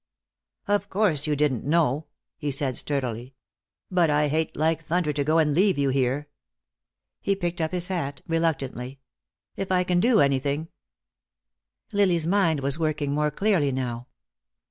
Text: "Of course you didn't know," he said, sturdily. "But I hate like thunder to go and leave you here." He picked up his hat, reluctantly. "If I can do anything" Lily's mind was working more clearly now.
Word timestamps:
"Of 0.67 0.89
course 0.89 1.27
you 1.27 1.35
didn't 1.35 1.63
know," 1.63 2.07
he 2.39 2.49
said, 2.49 2.75
sturdily. 2.75 3.35
"But 3.91 4.09
I 4.09 4.29
hate 4.29 4.57
like 4.57 4.83
thunder 4.83 5.13
to 5.13 5.23
go 5.23 5.37
and 5.37 5.53
leave 5.53 5.77
you 5.77 5.89
here." 5.89 6.27
He 7.21 7.35
picked 7.35 7.61
up 7.61 7.71
his 7.71 7.89
hat, 7.89 8.21
reluctantly. 8.27 8.99
"If 9.55 9.71
I 9.71 9.83
can 9.83 9.99
do 9.99 10.19
anything" 10.19 10.69
Lily's 11.93 12.25
mind 12.25 12.61
was 12.61 12.79
working 12.79 13.13
more 13.13 13.29
clearly 13.29 13.71
now. 13.71 14.07